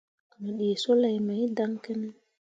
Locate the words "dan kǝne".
1.57-2.09